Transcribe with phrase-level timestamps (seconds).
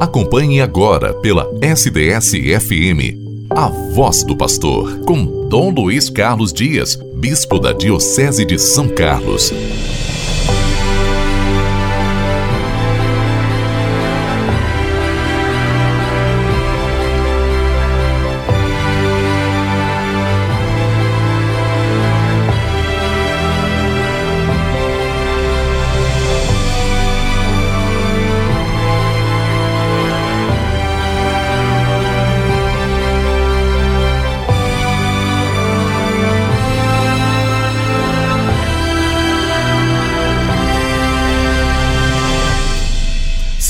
[0.00, 7.74] Acompanhe agora pela SDS-FM a Voz do Pastor, com Dom Luiz Carlos Dias, Bispo da
[7.74, 9.52] Diocese de São Carlos.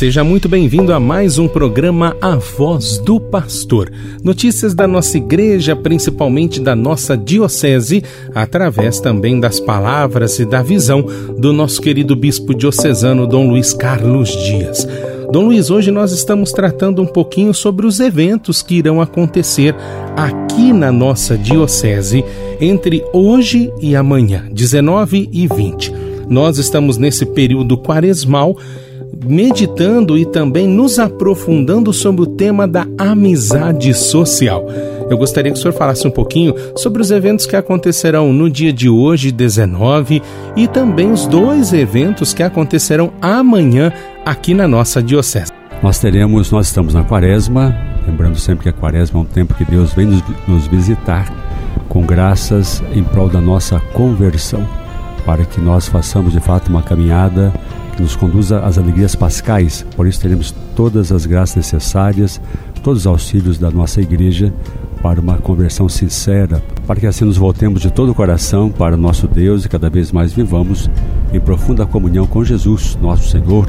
[0.00, 3.92] Seja muito bem-vindo a mais um programa A Voz do Pastor.
[4.24, 8.02] Notícias da nossa igreja, principalmente da nossa diocese,
[8.34, 11.04] através também das palavras e da visão
[11.38, 14.88] do nosso querido bispo diocesano Dom Luiz Carlos Dias.
[15.30, 19.74] Dom Luiz, hoje nós estamos tratando um pouquinho sobre os eventos que irão acontecer
[20.16, 22.24] aqui na nossa diocese
[22.58, 25.92] entre hoje e amanhã, 19 e 20.
[26.26, 28.56] Nós estamos nesse período quaresmal
[29.24, 34.66] meditando e também nos aprofundando sobre o tema da amizade social.
[35.10, 38.72] Eu gostaria que o senhor falasse um pouquinho sobre os eventos que acontecerão no dia
[38.72, 40.22] de hoje, 19,
[40.56, 43.92] e também os dois eventos que acontecerão amanhã
[44.24, 45.52] aqui na nossa diocese.
[45.82, 49.64] Nós teremos, nós estamos na quaresma, lembrando sempre que a quaresma é um tempo que
[49.64, 51.32] Deus vem nos, nos visitar
[51.88, 54.66] com graças em prol da nossa conversão,
[55.26, 57.52] para que nós façamos de fato uma caminhada
[58.00, 59.84] que nos conduza às alegrias pascais.
[59.94, 62.40] Por isso teremos todas as graças necessárias,
[62.82, 64.52] todos os auxílios da nossa igreja
[65.02, 68.98] para uma conversão sincera, para que assim nos voltemos de todo o coração para o
[68.98, 70.90] nosso Deus e cada vez mais vivamos
[71.32, 73.66] em profunda comunhão com Jesus, nosso Senhor,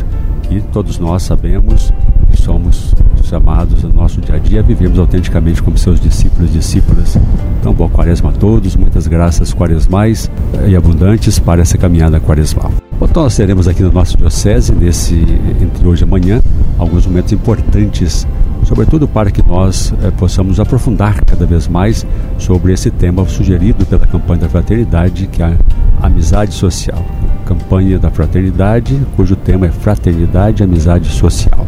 [0.50, 1.92] e todos nós sabemos
[2.30, 6.58] que somos chamados no nosso dia a dia a vivermos autenticamente como seus discípulos e
[6.58, 7.18] discípulas.
[7.60, 10.30] Então, boa quaresma a todos, muitas graças quaresmais
[10.68, 12.72] e abundantes para essa caminhada quaresmal.
[13.04, 15.16] Então nós teremos aqui no nosso diocese, nesse,
[15.60, 16.42] entre hoje e amanhã,
[16.78, 18.26] alguns momentos importantes,
[18.64, 22.06] sobretudo para que nós eh, possamos aprofundar cada vez mais
[22.38, 25.58] sobre esse tema sugerido pela campanha da fraternidade, que é
[26.02, 27.04] a amizade social.
[27.46, 31.66] Campanha da fraternidade, cujo tema é fraternidade e amizade social.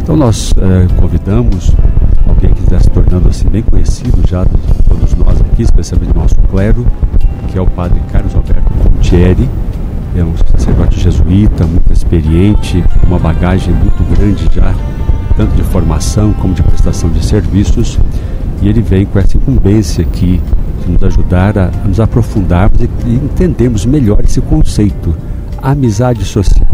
[0.00, 1.72] Então nós eh, convidamos
[2.26, 4.50] alguém que está se tornando assim bem conhecido já de
[4.88, 6.86] todos nós aqui, especialmente nosso clero,
[7.48, 9.48] que é o padre Carlos Alberto Pontieri,
[10.14, 14.74] é um sacerdote jesuíta, muito experiente, uma bagagem muito grande já,
[15.36, 17.98] tanto de formação como de prestação de serviços,
[18.60, 20.40] e ele vem com essa incumbência aqui
[20.84, 25.16] de nos ajudar a, a nos aprofundarmos e, e entendermos melhor esse conceito,
[25.62, 26.66] amizade social.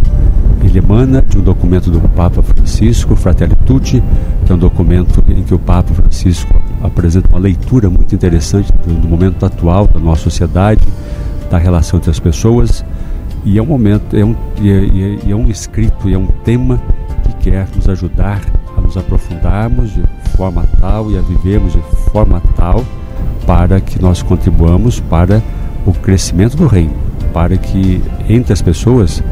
[0.63, 4.03] Ele emana de um documento do Papa Francisco, Fratelli Tutti,
[4.45, 8.93] que é um documento em que o Papa Francisco apresenta uma leitura muito interessante do,
[9.01, 10.83] do momento atual da nossa sociedade,
[11.49, 12.85] da relação entre as pessoas
[13.45, 16.81] e é um momento, é um, é, e é um escrito, é um tema
[17.25, 18.41] que quer nos ajudar
[18.77, 20.03] a nos aprofundarmos de
[20.37, 21.83] forma tal e a vivermos de
[22.13, 22.85] forma tal
[23.47, 25.43] para que nós contribuamos para
[25.87, 26.93] o crescimento do reino,
[27.33, 29.23] para que entre as pessoas,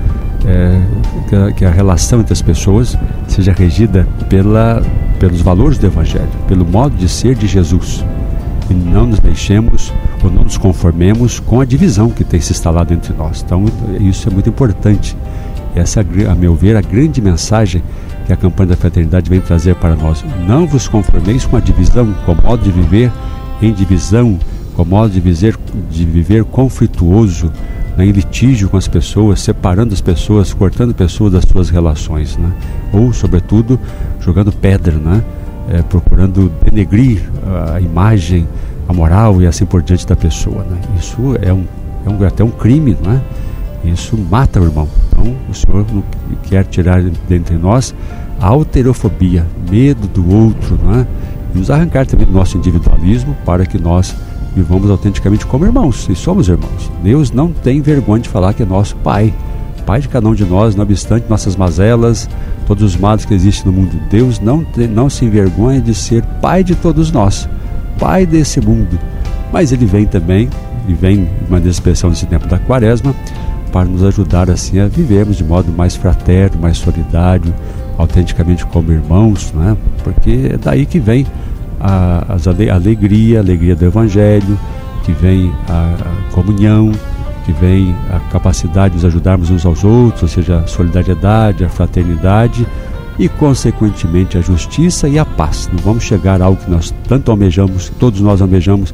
[0.46, 0.80] é,
[1.28, 2.96] que, a, que, a, relação entre as pessoas
[3.28, 4.82] seja regida pela,
[5.20, 8.04] pelos valores do Evangelho, pelo modo de ser de Jesus.
[8.70, 9.92] E não nos deixemos
[10.24, 13.42] ou não nos conformemos com a divisão que tem se instalado entre nós.
[13.44, 13.64] Então,
[14.00, 15.16] isso é muito importante.
[15.74, 17.82] Essa, a meu ver, a grande mensagem
[18.26, 20.24] que a campanha da fraternidade vem trazer para nós.
[20.46, 23.12] Não vos conformeis com a divisão, com o modo de viver
[23.62, 24.38] em divisão,
[24.74, 25.56] com o modo de viver,
[25.90, 27.52] de viver conflituoso,
[27.96, 32.52] né, em litígio com as pessoas, separando as pessoas, cortando pessoas das suas relações, né?
[32.92, 33.78] ou, sobretudo,
[34.20, 35.22] jogando pedra, né?
[35.68, 37.22] é, procurando denegrir
[37.72, 38.46] a imagem,
[38.88, 40.64] a moral e assim por diante da pessoa.
[40.64, 40.78] Né?
[40.98, 41.64] Isso é, um,
[42.06, 43.20] é um, até um crime, não é?
[43.84, 44.88] Isso mata o irmão.
[45.08, 45.84] Então, o Senhor
[46.44, 47.94] quer tirar dentre nós
[48.40, 51.06] a alterofobia, medo do outro, não é?
[51.54, 54.14] E nos arrancar também do nosso individualismo para que nós
[54.54, 56.90] vivamos autenticamente como irmãos, e somos irmãos.
[57.02, 59.32] Deus não tem vergonha de falar que é nosso Pai.
[59.84, 62.28] Pai de cada um de nós, não obstante nossas mazelas,
[62.66, 63.96] todos os males que existem no mundo.
[64.10, 67.48] Deus não, tem, não se envergonha de ser Pai de todos nós,
[67.98, 68.98] Pai desse mundo.
[69.52, 70.48] Mas Ele vem também,
[70.88, 73.14] e vem de maneira especial nesse tempo da quaresma,
[73.72, 77.52] para nos ajudar assim a vivermos de modo mais fraterno, mais solidário,
[77.98, 79.76] autenticamente como irmãos, né?
[80.02, 81.26] porque é daí que vem
[81.80, 84.58] a, a alegria, a alegria do Evangelho,
[85.04, 85.94] que vem a,
[86.32, 86.92] comunhão,
[87.44, 91.68] que vem a capacidade de nos ajudarmos uns aos outros, ou seja, a solidariedade, a
[91.68, 92.66] fraternidade,
[93.18, 95.68] e, consequentemente, a justiça e a paz.
[95.72, 98.92] Não vamos chegar a algo que nós tanto almejamos, todos nós almejamos,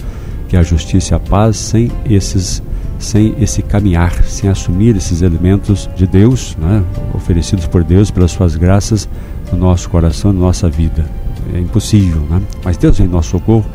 [0.48, 2.62] que é a justiça e a paz, sem esses
[3.02, 8.54] sem esse caminhar, sem assumir esses elementos de Deus, né, oferecidos por Deus pelas suas
[8.54, 9.08] graças
[9.50, 11.04] no nosso coração, na nossa vida.
[11.52, 12.40] É impossível, né?
[12.64, 13.66] Mas Deus vem em nosso socorro,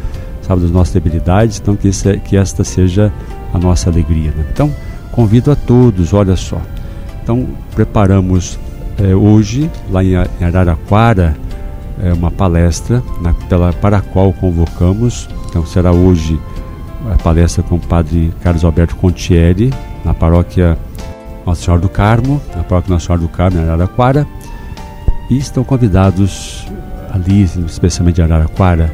[0.41, 3.11] sabe das nossas debilidades, então que, esse, que esta seja
[3.53, 4.31] a nossa alegria.
[4.31, 4.45] Né?
[4.51, 4.73] Então,
[5.11, 6.61] convido a todos, olha só.
[7.21, 7.45] Então,
[7.75, 8.57] preparamos
[8.99, 11.35] é, hoje, lá em Araraquara,
[12.01, 15.29] é, uma palestra na, pela, para a qual convocamos.
[15.49, 16.39] Então, será hoje
[17.11, 19.71] a palestra com o padre Carlos Alberto Contieri,
[20.03, 20.77] na paróquia
[21.45, 24.27] Nossa Senhora do Carmo, na paróquia Nossa Senhora do Carmo, em Araraquara.
[25.29, 26.67] E estão convidados
[27.11, 28.91] ali, especialmente de Araraquara,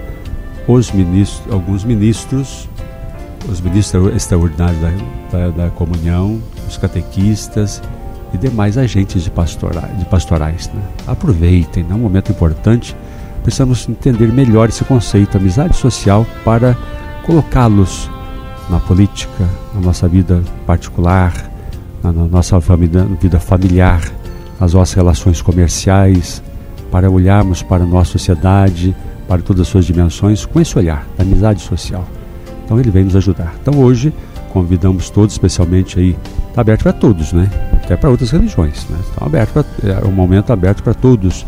[0.68, 2.70] os ministros, alguns ministros,
[3.50, 7.82] os ministros extraordinários da, da, da comunhão, os catequistas
[8.34, 9.98] e demais agentes de, pastorais.
[9.98, 10.82] De pastorais né?
[11.08, 12.96] Aproveitem, é um momento importante.
[13.44, 16.78] Precisamos entender melhor esse conceito, amizade social, para
[17.26, 18.10] colocá-los
[18.70, 21.34] na política, na nossa vida particular,
[22.02, 24.02] na, nossa vida familiar,
[24.60, 26.42] nas nossas relações comerciais,
[26.92, 28.96] para olharmos para a nossa sociedade,
[29.28, 32.06] para todas as suas dimensões, com esse olhar da amizade social.
[32.64, 33.54] Então ele vem nos ajudar.
[33.62, 34.14] Então hoje
[34.52, 36.16] convidamos todos, especialmente aí,
[36.54, 37.50] está aberto para todos, né?
[37.84, 38.98] Até para outras religiões, né?
[39.10, 41.46] Está aberto pra, é um momento aberto para todos.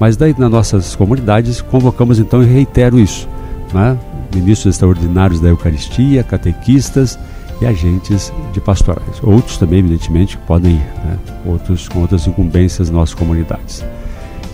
[0.00, 3.28] Mas daí nas nossas comunidades convocamos então e reitero isso,
[3.72, 3.96] né?
[4.34, 7.18] ministros extraordinários da Eucaristia, catequistas
[7.60, 9.20] e agentes de pastorais.
[9.22, 11.18] Outros também, evidentemente, podem ir, né?
[11.46, 13.84] outros com outras incumbências nas nossas comunidades.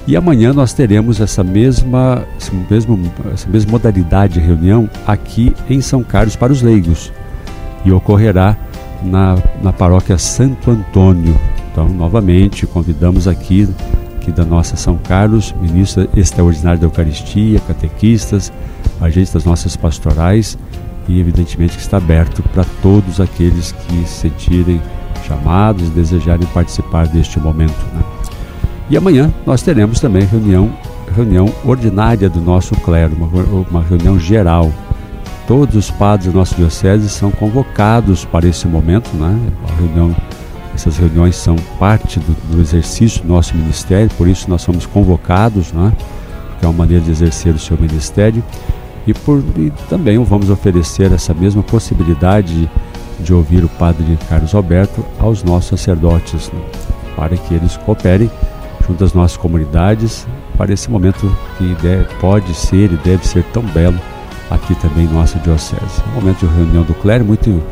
[0.07, 2.99] E amanhã nós teremos essa mesma, essa mesma,
[3.33, 7.13] essa mesma modalidade de reunião aqui em São Carlos para os leigos.
[7.85, 8.57] E ocorrerá
[9.03, 11.39] na, na paróquia Santo Antônio.
[11.71, 13.69] Então, novamente, convidamos aqui,
[14.17, 18.53] aqui da nossa São Carlos, ministro extraordinário da Eucaristia, catequistas,
[19.01, 20.57] agentes das nossas pastorais
[21.09, 24.81] e evidentemente que está aberto para todos aqueles que se sentirem
[25.27, 27.77] chamados e desejarem participar deste momento.
[27.95, 28.03] Né?
[28.89, 30.73] E amanhã nós teremos também reunião,
[31.15, 33.27] reunião ordinária do nosso clero, uma,
[33.69, 34.71] uma reunião geral.
[35.47, 39.39] Todos os padres da nossa diocese são convocados para esse momento, né?
[39.79, 40.15] Reunião,
[40.75, 45.73] essas reuniões são parte do, do exercício do nosso ministério, por isso nós somos convocados,
[45.73, 45.93] né?
[46.59, 48.43] Que é uma maneira de exercer o seu ministério
[49.07, 52.69] e, por, e também vamos oferecer essa mesma possibilidade
[53.21, 56.61] de ouvir o Padre Carlos Alberto aos nossos sacerdotes, né,
[57.15, 58.31] para que eles cooperem
[58.87, 60.27] junto às nossas comunidades
[60.57, 63.99] para esse momento que deve, pode ser e deve ser tão belo
[64.51, 66.03] aqui também nossa diocese.
[66.13, 67.63] Um momento de reunião do clero muito,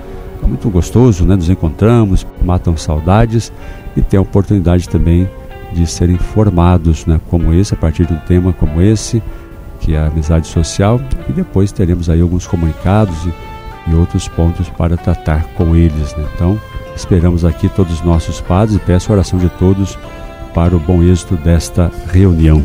[0.43, 1.37] muito gostoso, né?
[1.37, 3.53] nos encontramos, matam saudades
[3.97, 5.29] e tem a oportunidade também
[5.73, 7.21] de serem formados né?
[7.29, 9.23] como esse, a partir de um tema como esse,
[9.81, 14.69] que é a amizade social, e depois teremos aí alguns comunicados e, e outros pontos
[14.71, 16.15] para tratar com eles.
[16.17, 16.27] Né?
[16.35, 16.59] Então,
[16.95, 19.99] esperamos aqui todos os nossos padres e peço a oração de todos
[20.55, 22.63] para o bom êxito desta reunião.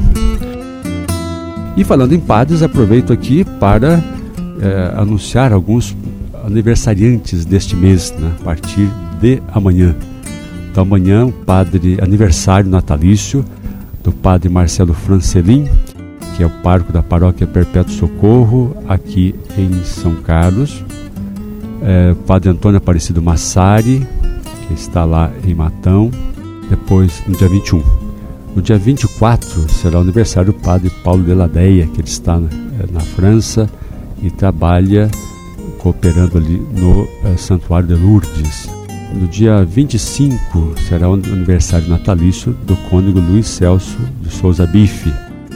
[1.77, 4.04] E falando em padres, aproveito aqui para
[4.62, 5.95] é, anunciar alguns
[6.44, 8.89] aniversariantes deste mês, né, a partir
[9.21, 9.95] de amanhã.
[10.71, 13.45] Então, amanhã, o padre aniversário natalício
[14.04, 15.68] do padre Marcelo Francelin,
[16.36, 20.84] que é o parco da paróquia Perpétuo Socorro, aqui em São Carlos.
[21.82, 24.05] É, Padre Antônio Aparecido Massari,
[24.67, 26.12] que está lá em Matão.
[26.70, 28.09] Depois, no dia 21.
[28.60, 32.50] No dia 24 será o aniversário do Padre Paulo de Ladeia, que ele está na,
[32.78, 33.70] é, na França
[34.22, 35.10] e trabalha
[35.78, 38.70] cooperando ali no é, Santuário de Lourdes.
[39.13, 45.13] No dia 25 será o aniversário natalício do cônego Luiz Celso de Souza Bife,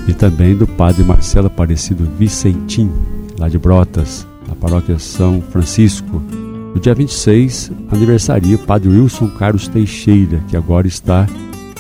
[0.07, 2.89] e também do padre Marcelo Aparecido Vicentim,
[3.38, 6.24] lá de Brotas, na paróquia São Francisco.
[6.74, 11.27] No dia 26, aniversaria o padre Wilson Carlos Teixeira, que agora está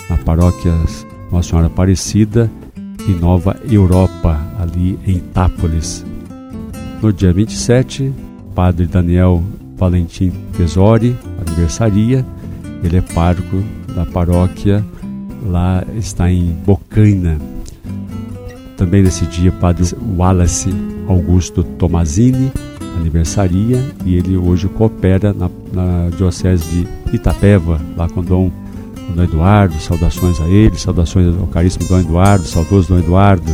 [0.09, 0.73] na paróquia
[1.33, 2.51] Nossa Senhora Aparecida,
[3.07, 6.05] em Nova Europa, ali em Itápolis.
[7.01, 8.13] No dia 27,
[8.53, 9.43] padre Daniel
[9.75, 12.23] Valentim Tesori, aniversaria,
[12.83, 13.63] ele é pároco
[13.95, 14.85] da paróquia,
[15.43, 17.39] lá está em Bocaina,
[18.77, 19.85] também nesse dia, Padre
[20.15, 20.69] Wallace
[21.07, 22.51] Augusto Tomazini
[22.97, 23.79] aniversaria.
[24.05, 28.51] E ele hoje coopera na, na Diocese de Itapeva, lá com Dom,
[29.13, 29.73] Dom Eduardo.
[29.79, 33.53] Saudações a ele, saudações ao caríssimo Dom Eduardo, saudoso Dom Eduardo.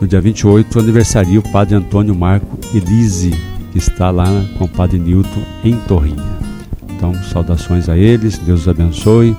[0.00, 3.32] No dia 28, aniversaria o Padre Antônio Marco Elise,
[3.72, 4.26] que está lá
[4.56, 6.38] com o Padre Newton em Torrinha.
[6.96, 9.36] Então, saudações a eles, Deus os abençoe,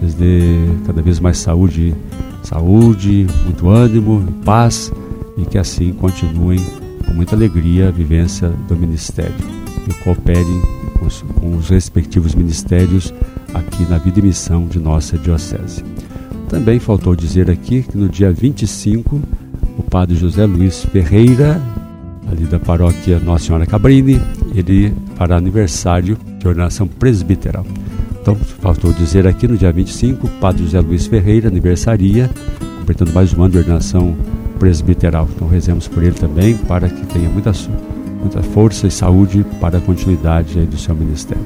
[0.00, 1.94] lhes dê cada vez mais saúde
[2.42, 4.92] saúde, muito ânimo, paz
[5.36, 6.58] e que assim continuem
[7.06, 9.34] com muita alegria a vivência do ministério
[9.88, 10.62] e cooperem
[11.00, 13.12] com os, com os respectivos ministérios
[13.54, 15.82] aqui na vida e missão de nossa Diocese.
[16.48, 19.20] Também faltou dizer aqui que no dia 25,
[19.78, 21.60] o padre José Luiz Ferreira,
[22.30, 24.20] ali da paróquia Nossa Senhora Cabrini,
[24.54, 27.64] ele fará aniversário de ordenação presbiteral.
[28.20, 32.28] Então, faltou dizer aqui no dia 25, o padre José Luiz Ferreira aniversaria,
[32.78, 34.14] completando mais um ano de ordenação
[34.58, 35.28] presbiteral.
[35.34, 37.52] Então, rezemos por ele também, para que tenha muita,
[38.20, 41.42] muita força e saúde para a continuidade do seu ministério.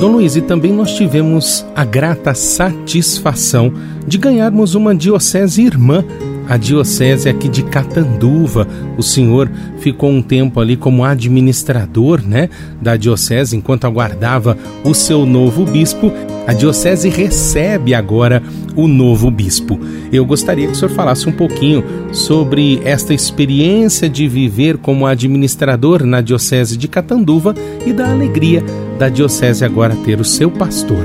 [0.00, 3.72] Dom Luiz, e também nós tivemos a grata satisfação
[4.06, 6.04] de ganharmos uma diocese irmã
[6.48, 8.66] a diocese aqui de Catanduva.
[8.96, 12.48] O senhor ficou um tempo ali como administrador, né,
[12.80, 16.12] da diocese enquanto aguardava o seu novo bispo.
[16.46, 18.40] A diocese recebe agora
[18.76, 19.80] o novo bispo.
[20.12, 26.04] Eu gostaria que o senhor falasse um pouquinho sobre esta experiência de viver como administrador
[26.04, 27.52] na diocese de Catanduva
[27.84, 28.62] e da alegria
[28.96, 31.04] da diocese agora ter o seu pastor.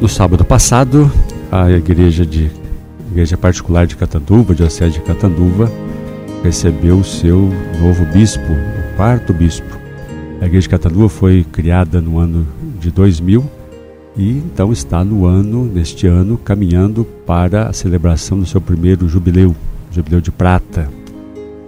[0.00, 1.12] No sábado passado,
[1.52, 2.50] a igreja de
[3.10, 5.70] Igreja Particular de Catanduva, Diocese de Catanduva,
[6.42, 9.78] recebeu o seu novo bispo, o quarto bispo.
[10.40, 12.46] A Igreja de Catanduva foi criada no ano
[12.80, 13.44] de 2000
[14.16, 19.54] e então está no ano, neste ano, caminhando para a celebração do seu primeiro jubileu,
[19.90, 20.88] jubileu de prata.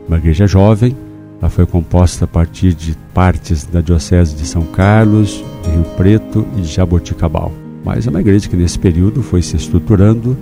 [0.07, 0.97] Uma igreja jovem,
[1.41, 6.47] ela foi composta a partir de partes da Diocese de São Carlos, de Rio Preto
[6.57, 7.53] e de Jaboticabal.
[7.85, 10.37] Mas é uma igreja que nesse período foi se estruturando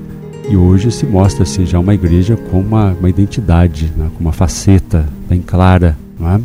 [0.48, 4.10] e hoje se mostra assim, já uma igreja com uma, uma identidade, né?
[4.14, 6.40] com uma faceta bem clara, não é?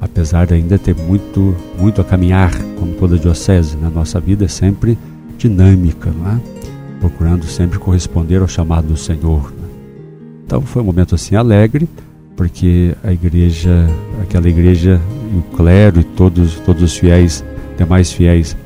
[0.00, 4.48] Apesar de ainda ter muito, muito a caminhar, como toda diocese, na nossa vida é
[4.48, 4.98] sempre
[5.38, 6.40] dinâmica, é?
[7.00, 9.52] procurando sempre corresponder ao chamado do Senhor.
[9.52, 9.68] Né?
[10.44, 11.88] Então foi um momento assim alegre,
[12.36, 13.88] porque a igreja,
[14.22, 15.00] aquela igreja
[15.34, 17.44] o clero e todos, todos os fiéis,
[17.76, 18.56] demais fiéis,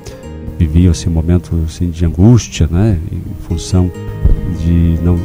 [0.59, 2.99] viviam assim, momento assim, de angústia, né?
[3.11, 3.91] em função
[4.63, 5.17] de não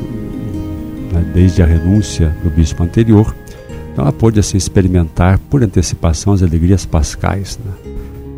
[1.12, 3.36] né, desde a renúncia do bispo anterior,
[3.96, 7.58] então ela pôde assim experimentar por antecipação as alegrias pascais.
[7.64, 7.72] Né?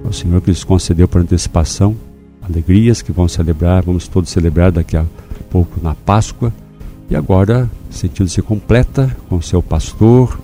[0.08, 1.96] O Senhor que lhes concedeu por antecipação
[2.48, 5.04] alegrias que vão celebrar, vamos todos celebrar daqui a
[5.50, 6.54] pouco na Páscoa,
[7.10, 10.40] e agora sentindo-se completa com seu pastor,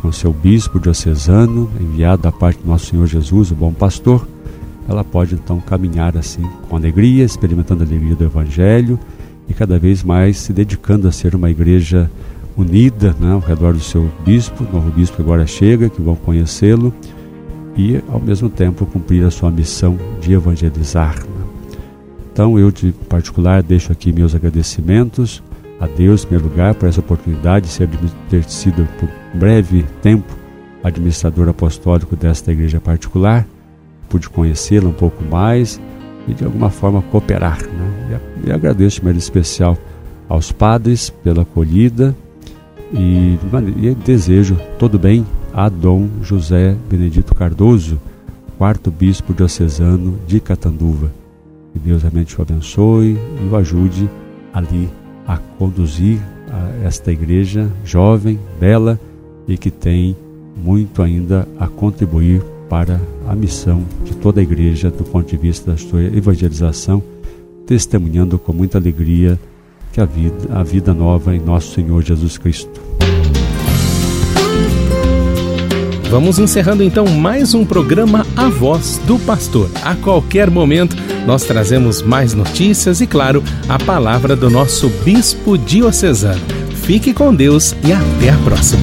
[0.00, 4.26] com seu bispo diocesano, enviado da parte do nosso Senhor Jesus, o bom pastor,
[4.88, 8.98] ela pode então caminhar assim com alegria, experimentando a alegria do Evangelho
[9.46, 12.10] e cada vez mais se dedicando a ser uma igreja
[12.56, 16.92] unida né, ao redor do seu bispo, o novo bispo agora chega, que vão conhecê-lo
[17.76, 21.18] e ao mesmo tempo cumprir a sua missão de evangelizar.
[21.18, 21.44] Né.
[22.32, 25.42] Então eu de particular deixo aqui meus agradecimentos
[25.78, 30.34] a Deus em primeiro lugar por essa oportunidade de ter sido por breve tempo
[30.82, 33.46] administrador apostólico desta igreja particular,
[34.08, 35.80] pude conhecê-la um pouco mais
[36.28, 37.58] e de alguma forma cooperar.
[37.62, 38.20] Né?
[38.44, 39.76] E, agradeço de maneira especial
[40.28, 42.16] aos padres pela acolhida
[42.92, 43.38] e,
[43.82, 48.00] e desejo todo bem a Dom José Benedito Cardoso,
[48.58, 51.10] quarto bispo diocesano de Catanduva.
[51.72, 54.08] Que Deus realmente o abençoe e o ajude
[54.52, 54.88] ali
[55.26, 56.18] a conduzir
[56.50, 58.98] a esta igreja jovem, bela
[59.48, 60.16] e que tem
[60.56, 65.72] muito ainda a contribuir para a missão de toda a igreja do ponto de vista
[65.72, 67.02] da sua evangelização,
[67.66, 69.38] testemunhando com muita alegria
[69.96, 72.82] que a vida, a vida nova em nosso Senhor Jesus Cristo.
[76.10, 79.70] Vamos encerrando então mais um programa A Voz do Pastor.
[79.82, 80.94] A qualquer momento
[81.26, 86.42] nós trazemos mais notícias e, claro, a palavra do nosso bispo diocesano.
[86.74, 88.82] Fique com Deus e até a próxima.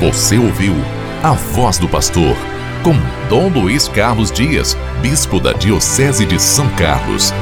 [0.00, 0.74] Você ouviu
[1.22, 2.36] A Voz do Pastor,
[2.82, 2.94] com
[3.28, 7.32] Dom Luiz Carlos Dias, Bispo da Diocese de São Carlos.